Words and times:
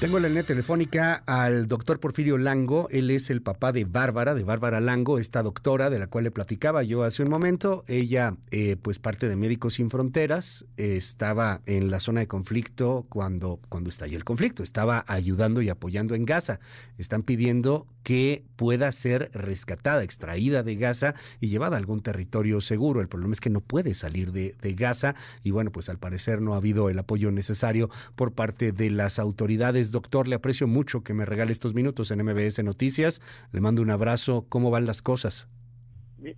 Tengo 0.00 0.16
en 0.16 0.22
la 0.22 0.28
línea 0.30 0.44
telefónica 0.44 1.22
al 1.26 1.68
doctor 1.68 2.00
Porfirio 2.00 2.38
Lango. 2.38 2.88
Él 2.88 3.10
es 3.10 3.28
el 3.28 3.42
papá 3.42 3.70
de 3.70 3.84
Bárbara, 3.84 4.34
de 4.34 4.44
Bárbara 4.44 4.80
Lango, 4.80 5.18
esta 5.18 5.42
doctora 5.42 5.90
de 5.90 5.98
la 5.98 6.06
cual 6.06 6.24
le 6.24 6.30
platicaba 6.30 6.82
yo 6.82 7.02
hace 7.02 7.22
un 7.22 7.28
momento. 7.28 7.84
Ella, 7.86 8.34
eh, 8.50 8.76
pues 8.80 8.98
parte 8.98 9.28
de 9.28 9.36
Médicos 9.36 9.74
Sin 9.74 9.90
Fronteras, 9.90 10.64
estaba 10.78 11.60
en 11.66 11.90
la 11.90 12.00
zona 12.00 12.20
de 12.20 12.28
conflicto 12.28 13.04
cuando, 13.10 13.60
cuando 13.68 13.90
estalló 13.90 14.16
el 14.16 14.24
conflicto. 14.24 14.62
Estaba 14.62 15.04
ayudando 15.06 15.60
y 15.60 15.68
apoyando 15.68 16.14
en 16.14 16.24
Gaza. 16.24 16.60
Están 16.96 17.22
pidiendo 17.22 17.86
que 18.02 18.44
pueda 18.56 18.90
ser 18.92 19.30
rescatada, 19.34 20.02
extraída 20.02 20.62
de 20.62 20.76
Gaza 20.76 21.14
y 21.40 21.48
llevada 21.48 21.76
a 21.76 21.78
algún 21.78 22.00
territorio 22.00 22.62
seguro. 22.62 23.02
El 23.02 23.08
problema 23.08 23.34
es 23.34 23.40
que 23.40 23.50
no 23.50 23.60
puede 23.60 23.92
salir 23.92 24.32
de, 24.32 24.56
de 24.62 24.72
Gaza 24.72 25.14
y 25.42 25.50
bueno, 25.50 25.70
pues 25.70 25.90
al 25.90 25.98
parecer 25.98 26.40
no 26.40 26.54
ha 26.54 26.56
habido 26.56 26.88
el 26.88 26.98
apoyo 26.98 27.30
necesario 27.30 27.90
por 28.16 28.32
parte 28.32 28.72
de 28.72 28.88
las 28.88 29.18
autoridades 29.18 29.89
doctor. 29.90 30.28
Le 30.28 30.36
aprecio 30.36 30.66
mucho 30.66 31.02
que 31.02 31.14
me 31.14 31.24
regale 31.24 31.52
estos 31.52 31.74
minutos 31.74 32.10
en 32.10 32.22
MBS 32.24 32.62
Noticias. 32.62 33.20
Le 33.52 33.60
mando 33.60 33.82
un 33.82 33.90
abrazo. 33.90 34.46
¿Cómo 34.48 34.70
van 34.70 34.86
las 34.86 35.02
cosas? 35.02 35.48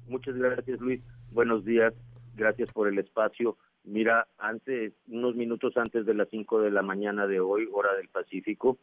Muchas 0.06 0.37
gracias, 0.37 0.80
Luis. 0.80 1.01
Buenos 1.30 1.65
días. 1.65 1.93
Gracias 2.37 2.70
por 2.73 2.88
el 2.88 2.98
espacio. 2.98 3.57
Mira, 3.84 4.29
antes, 4.38 4.93
unos 5.09 5.34
minutos 5.34 5.77
antes 5.77 6.07
de 6.07 6.15
las 6.15 6.29
5 6.30 6.60
de 6.60 6.70
la 6.70 6.83
mañana 6.83 7.27
de 7.27 7.41
hoy, 7.41 7.69
hora 7.73 7.95
del 7.96 8.09
Pacífico, 8.09 8.79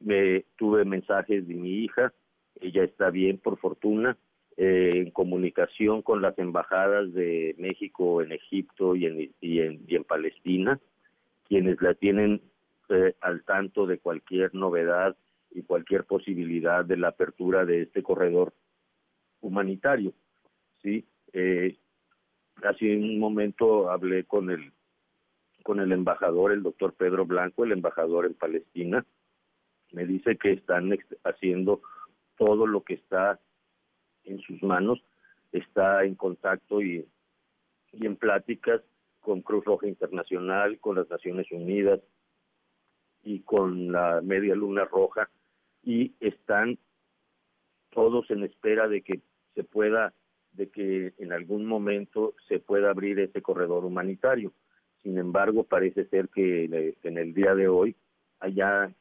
me 0.00 0.44
tuve 0.56 0.84
mensajes 0.84 1.46
de 1.46 1.54
mi 1.54 1.84
hija. 1.84 2.12
Ella 2.60 2.84
está 2.84 3.10
bien, 3.10 3.38
por 3.38 3.58
fortuna, 3.58 4.16
eh, 4.56 4.90
en 4.94 5.10
comunicación 5.10 6.02
con 6.02 6.20
las 6.20 6.38
embajadas 6.38 7.12
de 7.12 7.54
México 7.58 8.22
en 8.22 8.32
Egipto 8.32 8.96
y 8.96 9.06
en, 9.06 9.34
y 9.40 9.60
en, 9.60 9.84
y 9.86 9.96
en 9.96 10.04
Palestina, 10.04 10.80
quienes 11.48 11.80
la 11.80 11.94
tienen 11.94 12.40
al 13.20 13.42
tanto 13.44 13.86
de 13.86 13.98
cualquier 13.98 14.54
novedad 14.54 15.16
y 15.50 15.62
cualquier 15.62 16.04
posibilidad 16.04 16.84
de 16.84 16.96
la 16.96 17.08
apertura 17.08 17.64
de 17.64 17.82
este 17.82 18.02
corredor 18.02 18.52
humanitario. 19.40 20.12
Sí, 20.82 21.06
eh, 21.32 21.78
hace 22.62 22.96
un 22.96 23.18
momento 23.18 23.90
hablé 23.90 24.24
con 24.24 24.50
el 24.50 24.72
con 25.62 25.80
el 25.80 25.92
embajador, 25.92 26.52
el 26.52 26.62
doctor 26.62 26.92
Pedro 26.92 27.24
Blanco, 27.24 27.64
el 27.64 27.72
embajador 27.72 28.26
en 28.26 28.34
Palestina. 28.34 29.06
Me 29.92 30.04
dice 30.04 30.36
que 30.36 30.52
están 30.52 30.90
haciendo 31.24 31.80
todo 32.36 32.66
lo 32.66 32.82
que 32.82 32.94
está 32.94 33.40
en 34.24 34.40
sus 34.40 34.62
manos, 34.62 35.02
está 35.52 36.04
en 36.04 36.16
contacto 36.16 36.82
y, 36.82 37.08
y 37.92 38.06
en 38.06 38.16
pláticas 38.16 38.82
con 39.20 39.40
Cruz 39.40 39.64
Roja 39.64 39.86
Internacional, 39.86 40.78
con 40.80 40.96
las 40.96 41.08
Naciones 41.08 41.50
Unidas, 41.50 42.00
y 43.24 43.40
con 43.40 43.90
la 43.90 44.20
media 44.22 44.54
luna 44.54 44.84
roja 44.84 45.28
y 45.82 46.14
están 46.20 46.78
todos 47.90 48.30
en 48.30 48.44
espera 48.44 48.88
de 48.88 49.02
que 49.02 49.20
se 49.54 49.64
pueda 49.64 50.12
de 50.52 50.68
que 50.68 51.12
en 51.18 51.32
algún 51.32 51.66
momento 51.66 52.34
se 52.48 52.60
pueda 52.60 52.90
abrir 52.90 53.18
ese 53.18 53.42
corredor 53.42 53.84
humanitario. 53.84 54.52
Sin 55.02 55.18
embargo, 55.18 55.64
parece 55.64 56.06
ser 56.06 56.28
que 56.28 56.64
en 57.02 57.18
el 57.18 57.34
día 57.34 57.54
de 57.54 57.66
hoy, 57.66 57.96
allá 58.38 58.92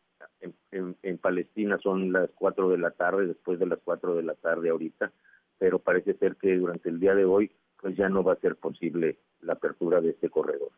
en, 0.71 0.97
en, 1.03 1.17
Palestina 1.19 1.77
son 1.77 2.11
las 2.11 2.29
cuatro 2.31 2.69
de 2.69 2.79
la 2.79 2.91
tarde, 2.91 3.27
después 3.27 3.59
de 3.59 3.67
las 3.67 3.79
cuatro 3.83 4.15
de 4.15 4.23
la 4.23 4.33
tarde 4.33 4.69
ahorita, 4.69 5.11
pero 5.59 5.79
parece 5.79 6.15
ser 6.15 6.35
que 6.35 6.57
durante 6.57 6.89
el 6.89 6.99
día 6.99 7.15
de 7.15 7.25
hoy, 7.25 7.51
pues 7.79 7.95
ya 7.95 8.09
no 8.09 8.23
va 8.23 8.33
a 8.33 8.39
ser 8.39 8.55
posible 8.55 9.17
la 9.41 9.53
apertura 9.53 10.01
de 10.01 10.09
este 10.09 10.29
corredor. 10.29 10.71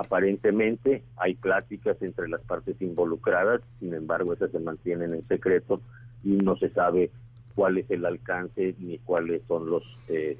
Aparentemente 0.00 1.02
hay 1.18 1.34
pláticas 1.34 2.00
entre 2.00 2.26
las 2.26 2.40
partes 2.40 2.80
involucradas, 2.80 3.60
sin 3.80 3.92
embargo 3.92 4.32
esas 4.32 4.50
se 4.50 4.58
mantienen 4.58 5.12
en 5.12 5.22
secreto 5.24 5.82
y 6.24 6.38
no 6.38 6.56
se 6.56 6.70
sabe 6.70 7.10
cuál 7.54 7.76
es 7.76 7.90
el 7.90 8.06
alcance 8.06 8.74
ni 8.78 8.96
cuáles 8.96 9.42
son 9.46 9.68
los 9.68 9.82
eh, 10.08 10.38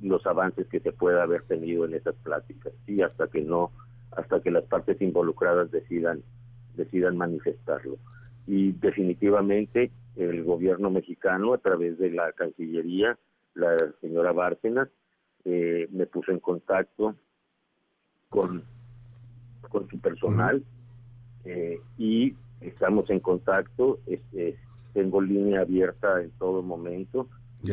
los 0.00 0.26
avances 0.26 0.66
que 0.68 0.80
se 0.80 0.92
pueda 0.92 1.24
haber 1.24 1.42
tenido 1.42 1.84
en 1.84 1.92
esas 1.92 2.14
pláticas. 2.22 2.72
Sí, 2.86 3.02
hasta 3.02 3.26
que 3.26 3.42
no, 3.42 3.70
hasta 4.12 4.40
que 4.40 4.50
las 4.50 4.64
partes 4.64 4.98
involucradas 5.02 5.70
decidan 5.70 6.22
decidan 6.74 7.18
manifestarlo. 7.18 7.98
Y 8.46 8.72
definitivamente 8.72 9.90
el 10.16 10.42
gobierno 10.42 10.88
mexicano 10.88 11.52
a 11.52 11.58
través 11.58 11.98
de 11.98 12.12
la 12.12 12.32
Cancillería, 12.32 13.18
la 13.52 13.76
señora 14.00 14.32
Bárcenas, 14.32 14.88
eh, 15.44 15.86
me 15.92 16.06
puso 16.06 16.32
en 16.32 16.40
contacto 16.40 17.14
con, 18.34 18.64
con 19.70 19.88
su 19.88 20.00
personal 20.00 20.64
eh, 21.44 21.78
y 21.96 22.34
estamos 22.60 23.08
en 23.08 23.20
contacto. 23.20 24.00
tengo 24.92 25.20
línea 25.20 25.60
abierta 25.60 26.20
en 26.20 26.30
todo 26.32 26.60
momento. 26.60 27.28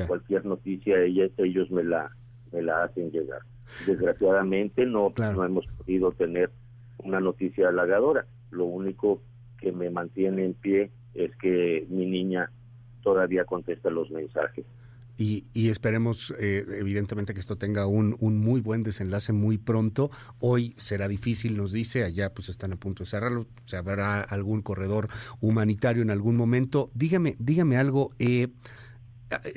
Cualquier 0.07 0.45
noticia 0.45 1.01
ellas, 1.01 1.31
ellos 1.38 1.72
me 1.72 1.83
la, 1.83 2.11
me 2.51 2.61
la 2.61 2.83
hacen 2.83 3.09
llegar. 3.09 3.41
Desgraciadamente 3.88 4.85
no, 4.85 5.11
no 5.17 5.44
hemos 5.44 5.66
podido 5.66 6.11
tener 6.11 6.51
una 6.99 7.19
noticia 7.19 7.69
halagadora. 7.69 8.28
Lo 8.51 8.66
único 8.66 9.19
que 9.57 9.72
me 9.72 9.89
mantiene 9.89 10.45
en 10.45 10.53
pie 10.53 10.91
es 11.16 11.35
que 11.38 11.88
mi 11.89 12.05
niña 12.05 12.51
todavía 13.01 13.45
contesta 13.45 13.89
los 13.89 14.11
mensajes. 14.11 14.63
Y, 15.21 15.69
esperemos, 15.69 16.33
eh, 16.39 16.65
evidentemente, 16.79 17.35
que 17.35 17.39
esto 17.39 17.55
tenga 17.55 17.85
un, 17.85 18.15
un, 18.19 18.39
muy 18.39 18.59
buen 18.59 18.81
desenlace 18.81 19.33
muy 19.33 19.59
pronto. 19.59 20.09
Hoy 20.39 20.73
será 20.77 21.07
difícil, 21.07 21.55
nos 21.55 21.71
dice, 21.71 22.03
allá 22.03 22.33
pues 22.33 22.49
están 22.49 22.73
a 22.73 22.77
punto 22.77 23.03
de 23.03 23.09
cerrarlo, 23.09 23.45
se 23.65 23.77
habrá 23.77 24.21
algún 24.21 24.63
corredor 24.63 25.09
humanitario 25.39 26.01
en 26.01 26.09
algún 26.09 26.35
momento. 26.37 26.89
Dígame, 26.95 27.35
dígame 27.37 27.77
algo. 27.77 28.09
Eh, 28.17 28.47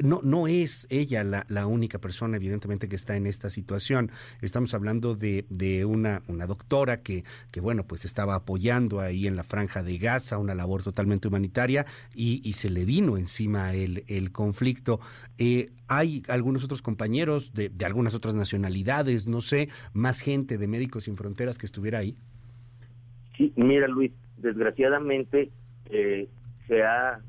no, 0.02 0.20
no 0.22 0.46
es 0.48 0.86
ella 0.90 1.24
la, 1.24 1.66
única 1.66 1.98
persona, 1.98 2.36
evidentemente, 2.36 2.88
que 2.88 2.96
está 2.96 3.16
en 3.16 3.26
esta 3.26 3.50
situación. 3.50 4.10
Estamos 4.42 4.74
hablando 4.74 5.14
de, 5.14 5.46
de 5.48 5.84
una, 5.84 6.22
una 6.28 6.46
doctora 6.46 7.00
que, 7.00 7.24
que, 7.50 7.60
bueno, 7.60 7.84
pues 7.84 8.04
estaba 8.04 8.34
apoyando 8.34 9.00
ahí 9.00 9.26
en 9.26 9.36
la 9.36 9.44
franja 9.44 9.82
de 9.82 9.98
Gaza, 9.98 10.38
una 10.38 10.54
labor 10.54 10.82
totalmente 10.82 11.28
humanitaria, 11.28 11.86
y, 12.14 12.40
y 12.44 12.54
se 12.54 12.70
le 12.70 12.84
vino 12.84 13.16
encima 13.16 13.74
el, 13.74 14.04
el 14.06 14.32
conflicto. 14.32 15.00
Eh, 15.38 15.70
hay 15.88 16.22
algunos 16.28 16.64
otros 16.64 16.82
compañeros 16.82 17.52
de, 17.54 17.70
algunas 17.84 18.14
otras 18.14 18.34
nacionalidades, 18.34 19.26
no 19.26 19.41
sé, 19.41 19.68
más 19.92 20.20
gente 20.20 20.58
de 20.58 20.68
Médicos 20.68 21.04
Sin 21.04 21.16
Fronteras 21.16 21.58
que 21.58 21.66
estuviera 21.66 21.98
ahí. 21.98 22.16
Sí, 23.36 23.52
mira, 23.56 23.88
Luis, 23.88 24.12
desgraciadamente 24.38 25.50
eh, 25.91 26.28
se 26.66 26.82
ha. 26.82 27.20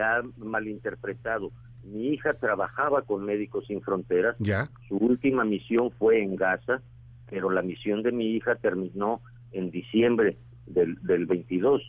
Ha 0.00 0.22
malinterpretado. 0.36 1.52
Mi 1.84 2.08
hija 2.08 2.34
trabajaba 2.34 3.02
con 3.02 3.24
Médicos 3.24 3.66
Sin 3.66 3.82
Fronteras. 3.82 4.36
¿Ya? 4.38 4.70
Su 4.88 4.96
última 4.96 5.44
misión 5.44 5.90
fue 5.98 6.22
en 6.22 6.36
Gaza, 6.36 6.80
pero 7.28 7.50
la 7.50 7.62
misión 7.62 8.02
de 8.02 8.12
mi 8.12 8.34
hija 8.34 8.54
terminó 8.56 9.20
en 9.52 9.70
diciembre 9.70 10.36
del, 10.66 10.96
del 11.02 11.26
22. 11.26 11.82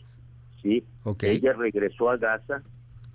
¿sí? 0.62 0.84
Ella 1.22 1.52
regresó 1.54 2.10
a 2.10 2.16
Gaza 2.16 2.62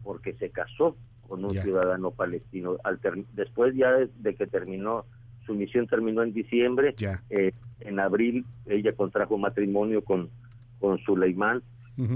porque 0.03 0.33
se 0.33 0.49
casó 0.49 0.95
con 1.27 1.45
un 1.45 1.51
ciudadano 1.51 2.11
palestino. 2.11 2.77
Al 2.83 2.99
después 3.33 3.75
ya 3.75 3.91
de, 3.91 4.35
que 4.35 4.47
terminó, 4.47 5.05
su 5.45 5.53
misión 5.53 5.87
terminó 5.87 6.23
en 6.23 6.33
diciembre, 6.33 6.95
eh, 7.29 7.53
en 7.79 7.99
abril 7.99 8.45
ella 8.65 8.93
contrajo 8.93 9.37
matrimonio 9.37 10.03
con, 10.03 10.29
con 10.79 10.97
Suleimán 10.99 11.61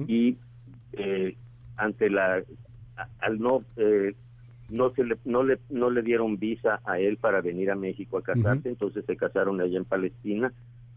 y 0.08 0.38
eh, 0.94 1.36
ante 1.78 2.10
la 2.10 2.44
al 3.20 3.40
no 3.40 3.64
eh, 3.78 4.16
no 4.70 4.92
se 4.92 5.04
le 5.04 5.18
no 5.26 5.44
le 5.44 5.60
no 5.70 5.90
le 5.90 6.02
dieron 6.02 6.38
visa 6.38 6.80
a 6.86 7.00
él 7.00 7.18
para 7.18 7.42
venir 7.42 7.72
a 7.72 7.76
México 7.76 8.18
a 8.18 8.24
casarse 8.24 8.70
entonces 8.70 9.06
se 9.06 9.18
casaron 9.18 9.62
allá 9.62 9.78
en 9.78 9.86
Palestina 9.86 10.54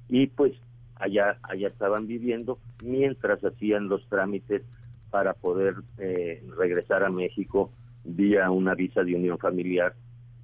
y 0.08 0.28
pues 0.28 0.52
allá 0.96 1.38
allá 1.42 1.68
estaban 1.68 2.06
viviendo 2.06 2.58
mientras 2.82 3.44
hacían 3.44 3.88
los 3.88 4.06
trámites 4.08 4.62
para 5.10 5.34
poder 5.34 5.74
eh, 5.98 6.42
regresar 6.56 7.04
a 7.04 7.10
México 7.10 7.70
vía 8.04 8.50
una 8.50 8.74
visa 8.74 9.02
de 9.02 9.14
unión 9.14 9.38
familiar 9.38 9.94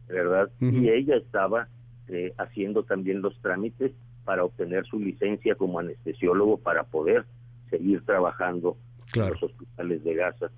verdad 0.08 0.50
y 0.60 0.90
ella 0.90 1.16
estaba 1.16 1.68
eh, 2.08 2.34
haciendo 2.36 2.82
también 2.82 3.22
los 3.22 3.40
trámites 3.40 3.92
para 4.24 4.44
obtener 4.44 4.84
su 4.86 4.98
licencia 4.98 5.54
como 5.54 5.78
anestesiólogo 5.78 6.58
para 6.58 6.84
poder 6.84 7.24
seguir 7.70 8.04
trabajando 8.04 8.76
en 9.14 9.28
los 9.28 9.42
hospitales 9.42 10.04
de 10.04 10.14
Gaza 10.14 10.50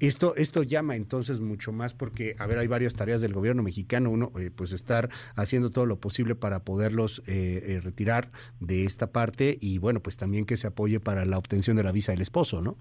esto, 0.00 0.34
esto 0.36 0.62
llama 0.62 0.96
entonces 0.96 1.40
mucho 1.40 1.72
más 1.72 1.92
porque, 1.92 2.34
a 2.38 2.46
ver, 2.46 2.56
hay 2.56 2.66
varias 2.66 2.94
tareas 2.94 3.20
del 3.20 3.34
gobierno 3.34 3.62
mexicano. 3.62 4.10
Uno, 4.10 4.32
eh, 4.40 4.50
pues 4.54 4.72
estar 4.72 5.10
haciendo 5.36 5.68
todo 5.70 5.84
lo 5.84 6.00
posible 6.00 6.34
para 6.34 6.60
poderlos 6.64 7.22
eh, 7.26 7.62
eh, 7.66 7.80
retirar 7.82 8.30
de 8.60 8.84
esta 8.84 9.12
parte 9.12 9.58
y, 9.60 9.76
bueno, 9.76 10.00
pues 10.00 10.16
también 10.16 10.46
que 10.46 10.56
se 10.56 10.66
apoye 10.66 11.00
para 11.00 11.26
la 11.26 11.36
obtención 11.36 11.76
de 11.76 11.82
la 11.82 11.92
visa 11.92 12.12
del 12.12 12.22
esposo, 12.22 12.62
¿no? 12.62 12.78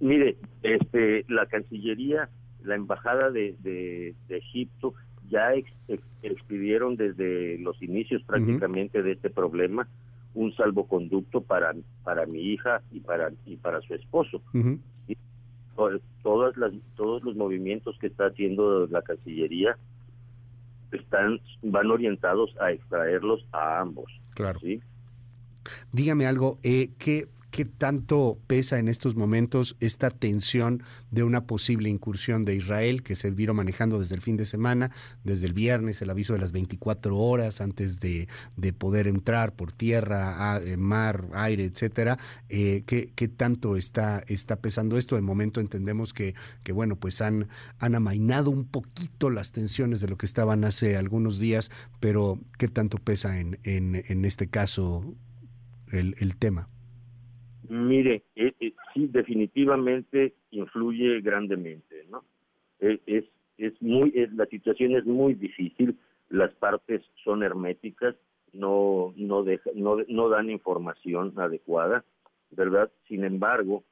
Mire, 0.00 0.36
este, 0.62 1.24
la 1.28 1.46
Cancillería, 1.46 2.28
la 2.62 2.74
Embajada 2.74 3.30
de, 3.30 3.56
de, 3.60 4.14
Egipto 4.28 4.92
ya 5.30 5.54
expidieron 6.22 6.96
desde 6.96 7.58
los 7.58 7.80
inicios 7.82 8.22
prácticamente 8.24 9.02
de 9.02 9.12
este 9.12 9.30
problema 9.30 9.88
un 10.34 10.54
salvoconducto 10.54 11.40
para 11.40 11.74
para 12.02 12.26
mi 12.26 12.40
hija 12.40 12.82
y 12.90 13.00
para 13.00 13.32
y 13.46 13.56
para 13.56 13.80
su 13.82 13.94
esposo. 13.94 14.42
todas 16.22 16.56
las 16.56 16.72
todos 16.96 17.22
los 17.22 17.36
movimientos 17.36 17.96
que 17.98 18.06
está 18.06 18.26
haciendo 18.26 18.86
la 18.86 19.02
Cancillería 19.02 19.76
están 20.92 21.40
van 21.62 21.90
orientados 21.90 22.54
a 22.60 22.72
extraerlos 22.72 23.46
a 23.52 23.80
ambos. 23.80 24.10
Claro. 24.34 24.60
Dígame 25.92 26.26
algo, 26.26 26.58
eh, 26.62 26.90
¿qué, 26.98 27.28
¿qué 27.54 27.64
tanto 27.64 28.36
pesa 28.48 28.80
en 28.80 28.88
estos 28.88 29.14
momentos 29.14 29.76
esta 29.78 30.10
tensión 30.10 30.82
de 31.12 31.22
una 31.22 31.44
posible 31.44 31.88
incursión 31.88 32.44
de 32.44 32.56
Israel 32.56 33.04
que 33.04 33.14
se 33.14 33.30
vino 33.30 33.54
manejando 33.54 34.00
desde 34.00 34.16
el 34.16 34.22
fin 34.22 34.36
de 34.36 34.44
semana, 34.44 34.90
desde 35.22 35.46
el 35.46 35.52
viernes, 35.52 36.02
el 36.02 36.10
aviso 36.10 36.32
de 36.32 36.40
las 36.40 36.50
24 36.50 37.16
horas 37.16 37.60
antes 37.60 38.00
de, 38.00 38.26
poder 38.76 39.06
entrar 39.06 39.52
por 39.52 39.70
tierra, 39.70 40.60
eh, 40.64 40.76
mar, 40.76 41.26
aire, 41.32 41.62
etcétera? 41.64 42.18
Eh, 42.48 42.82
¿qué, 42.86 43.12
¿qué, 43.14 43.28
tanto 43.28 43.76
está, 43.76 44.24
está 44.26 44.56
pesando 44.56 44.98
esto? 44.98 45.14
De 45.14 45.22
momento 45.22 45.60
entendemos 45.60 46.12
que, 46.12 46.34
bueno, 46.72 46.96
pues 46.96 47.20
han, 47.20 47.46
han 47.78 47.94
amainado 47.94 48.50
un 48.50 48.64
poquito 48.64 49.30
las 49.30 49.52
tensiones 49.52 50.00
de 50.00 50.08
lo 50.08 50.18
que 50.18 50.26
estaban 50.26 50.64
hace 50.64 50.96
algunos 50.96 51.38
días, 51.38 51.70
pero 52.00 52.40
¿qué 52.58 52.66
tanto 52.66 52.98
pesa 52.98 53.38
en, 53.38 53.60
en 53.62 54.24
este 54.24 54.48
caso? 54.48 55.14
el, 55.94 56.36
tema? 56.36 56.68
Mire, 57.68 58.24
eh, 58.36 58.52
eh, 58.60 58.74
sí, 58.92 59.06
definitivamente 59.06 60.34
influye 60.50 61.20
grandemente, 61.20 62.04
¿no? 62.10 62.24
Eh, 62.80 63.00
es, 63.06 63.24
es 63.56 63.80
muy, 63.80 64.12
la 64.34 64.46
situación 64.46 64.94
es 64.96 65.06
muy 65.06 65.34
difícil, 65.34 65.98
las 66.28 66.52
partes 66.54 67.02
son 67.22 67.42
herméticas, 67.42 68.16
no, 68.52 69.14
no, 69.16 69.44
no, 69.74 69.96
no 70.06 70.28
dan 70.28 70.50
información 70.50 71.32
adecuada, 71.36 72.04
¿verdad? 72.50 72.90
Sin 73.08 73.24
embargo, 73.24 73.84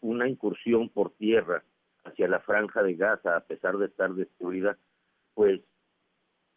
una 0.00 0.28
incursión 0.28 0.88
por 0.88 1.10
tierra 1.12 1.64
hacia 2.04 2.28
la 2.28 2.40
franja 2.40 2.82
de 2.82 2.94
Gaza, 2.94 3.36
a 3.36 3.40
pesar 3.40 3.76
de 3.78 3.86
estar 3.86 4.12
destruida, 4.14 4.76
pues 5.34 5.60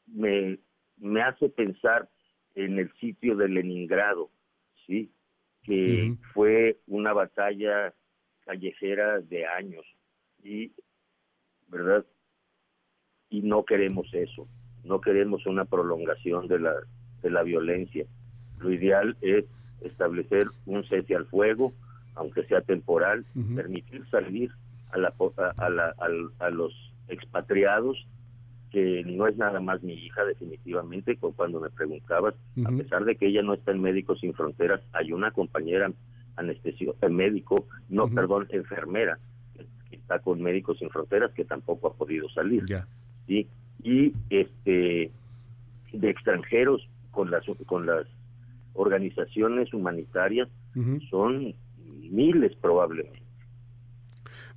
me, 0.07 0.59
me 0.97 1.21
hace 1.21 1.49
pensar 1.49 2.09
en 2.55 2.79
el 2.79 2.91
sitio 2.93 3.35
de 3.35 3.49
Leningrado, 3.49 4.29
¿sí? 4.85 5.11
Que 5.65 6.15
fue 6.33 6.77
una 6.87 7.13
batalla 7.13 7.93
callejera 8.45 9.19
de 9.19 9.45
años 9.47 9.85
y, 10.43 10.71
¿verdad? 11.67 12.05
Y 13.29 13.41
no 13.41 13.65
queremos 13.65 14.13
eso, 14.13 14.47
no 14.83 15.01
queremos 15.01 15.45
una 15.47 15.65
prolongación 15.65 16.47
de 16.47 16.59
la, 16.59 16.75
de 17.21 17.29
la 17.31 17.41
violencia. 17.41 18.05
Lo 18.59 18.71
ideal 18.71 19.17
es 19.21 19.45
establecer 19.81 20.47
un 20.65 20.83
cese 20.85 21.15
al 21.15 21.25
fuego, 21.25 21.73
aunque 22.13 22.45
sea 22.45 22.61
temporal, 22.61 23.25
permitir 23.55 24.07
salir 24.09 24.51
a, 24.91 24.97
la, 24.99 25.13
a, 25.57 25.69
la, 25.69 25.95
a 26.39 26.49
los 26.51 26.73
expatriados 27.07 28.07
que 28.75 29.05
no 29.05 29.25
es 29.25 29.37
nada 29.37 29.61
más 29.61 29.81
mi 29.83 29.93
hija 29.93 30.25
definitivamente, 30.25 31.15
cuando 31.15 31.61
me 31.61 31.69
preguntabas, 31.69 32.35
a 32.65 32.71
pesar 32.71 33.05
de 33.05 33.15
que 33.15 33.27
ella 33.27 33.41
no 33.41 33.53
está 33.53 33.71
en 33.71 33.79
Médicos 33.79 34.19
Sin 34.19 34.33
Fronteras, 34.33 34.81
hay 34.91 35.13
una 35.13 35.31
compañera 35.31 35.93
anestesio 36.35 36.93
eh, 37.01 37.07
médico, 37.07 37.67
no, 37.87 38.09
perdón, 38.09 38.47
enfermera, 38.49 39.17
que 39.89 39.95
está 39.95 40.19
con 40.19 40.41
Médicos 40.41 40.79
Sin 40.79 40.89
Fronteras 40.89 41.31
que 41.31 41.45
tampoco 41.45 41.87
ha 41.87 41.93
podido 41.93 42.27
salir. 42.27 42.65
¿sí? 43.27 43.47
Y 43.81 44.11
este 44.29 45.09
de 45.93 46.09
extranjeros 46.09 46.85
con 47.11 47.31
las 47.31 47.45
con 47.67 47.85
las 47.85 48.05
organizaciones 48.73 49.73
humanitarias 49.73 50.49
son 51.09 51.53
miles 52.11 52.53
probablemente. 52.57 53.24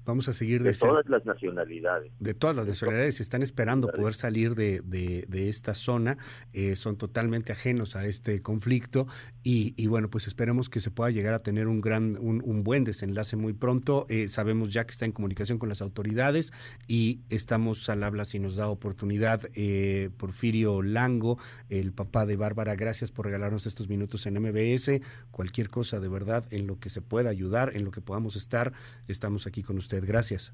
Vamos 0.08 0.26
a 0.26 0.32
seguir 0.32 0.62
de, 0.62 0.70
de 0.70 0.78
todas 0.78 1.06
las 1.10 1.26
nacionalidades. 1.26 2.10
De 2.19 2.32
todas 2.32 2.56
las 2.56 2.66
nacionalidades. 2.66 3.20
Están 3.20 3.43
esperando 3.43 3.88
poder 3.88 4.14
salir 4.14 4.55
de, 4.55 4.81
de, 4.81 5.49
esta 5.50 5.75
zona. 5.75 6.16
Eh, 6.55 6.76
son 6.76 6.96
totalmente 6.96 7.52
ajenos 7.52 7.94
a 7.94 8.06
este 8.06 8.40
conflicto. 8.40 9.06
Y, 9.43 9.75
y, 9.76 9.87
bueno, 9.87 10.08
pues 10.08 10.26
esperemos 10.26 10.70
que 10.70 10.81
se 10.81 10.90
pueda 10.90 11.10
llegar 11.10 11.34
a 11.34 11.40
tener 11.40 11.69
un 11.69 11.82
gran, 11.82 12.16
un, 12.22 12.40
un 12.43 12.64
buen 12.64 12.84
desenlace 12.84 13.37
muy 13.37 13.52
pronto. 13.52 14.06
Eh, 14.08 14.28
sabemos 14.28 14.72
ya 14.72 14.87
que 14.87 14.93
está 14.93 15.05
en 15.05 15.12
comunicación 15.12 15.58
con 15.58 15.69
las 15.69 15.82
autoridades 15.82 16.55
y 16.87 17.20
estamos 17.28 17.87
al 17.90 18.02
habla 18.02 18.25
si 18.25 18.38
nos 18.38 18.56
da 18.56 18.69
oportunidad. 18.69 19.43
Eh, 19.52 20.08
Porfirio 20.16 20.81
Lango, 20.81 21.38
el 21.69 21.93
papá 21.93 22.25
de 22.25 22.37
Bárbara, 22.37 22.76
gracias 22.76 23.10
por 23.10 23.26
regalarnos 23.26 23.66
estos 23.66 23.90
minutos 23.90 24.25
en 24.25 24.40
MBS. 24.40 25.02
Cualquier 25.31 25.69
cosa 25.69 26.00
de 26.00 26.08
verdad 26.08 26.46
en 26.50 26.66
lo 26.66 26.78
que 26.78 26.88
se 26.88 27.02
pueda 27.02 27.28
ayudar, 27.28 27.76
en 27.76 27.84
lo 27.84 27.90
que 27.90 28.00
podamos 28.00 28.37
estar, 28.37 28.72
estamos 29.06 29.46
aquí 29.46 29.62
con 29.62 29.76
usted. 30.00 30.12
Gracias. 30.12 30.52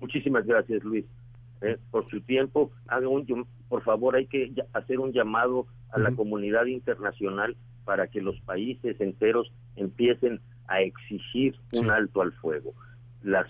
Muchísimas 0.00 0.46
gracias, 0.46 0.82
Luis. 0.84 1.04
Eh, 1.60 1.76
por 1.90 2.08
su 2.08 2.20
tiempo, 2.20 2.70
haga 2.86 3.08
un, 3.08 3.46
por 3.68 3.82
favor, 3.82 4.14
hay 4.16 4.26
que 4.26 4.52
hacer 4.72 5.00
un 5.00 5.12
llamado 5.12 5.66
a 5.90 5.98
la 5.98 6.12
comunidad 6.12 6.66
internacional 6.66 7.56
para 7.84 8.06
que 8.06 8.20
los 8.20 8.38
países 8.42 9.00
enteros 9.00 9.50
empiecen 9.74 10.40
a 10.68 10.82
exigir 10.82 11.56
un 11.72 11.90
alto 11.90 12.20
al 12.22 12.32
fuego. 12.32 12.74
Las, 13.22 13.46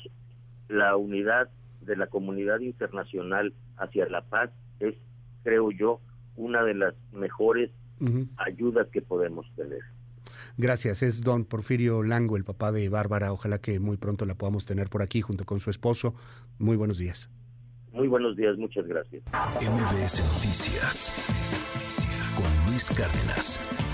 la 0.69 0.97
unidad 0.97 1.51
de 1.81 1.97
la 1.97 2.07
comunidad 2.07 2.61
internacional 2.61 3.53
hacia 3.77 4.09
la 4.09 4.23
paz 4.23 4.51
es, 4.81 4.95
creo 5.43 5.71
yo, 5.71 6.01
una 6.37 6.63
de 6.63 6.75
las 6.75 6.95
mejores 7.13 7.71
ayudas 8.37 8.87
que 8.89 9.03
podemos 9.03 9.47
tener. 9.57 9.81
Gracias, 10.59 11.05
es 11.05 11.23
don 11.23 11.45
Porfirio 11.45 12.03
Lango, 12.03 12.37
el 12.37 12.43
papá 12.43 12.73
de 12.73 12.89
Bárbara. 12.89 13.33
Ojalá 13.33 13.61
que 13.61 13.79
muy 13.79 13.97
pronto 13.97 14.27
la 14.27 14.35
podamos 14.35 14.67
tener 14.67 14.91
por 14.91 15.03
aquí 15.03 15.21
junto 15.21 15.45
con 15.45 15.61
su 15.61 15.71
esposo. 15.71 16.17
Muy 16.59 16.77
buenos 16.77 16.99
días. 16.99 17.31
Muy 17.93 18.09
buenos 18.09 18.37
días, 18.37 18.59
muchas 18.59 18.85
gracias. 18.87 19.23
MBS 19.61 20.21
Noticias 20.35 21.15
con 22.37 22.71
Luis 22.73 22.91
Cárdenas. 22.91 23.88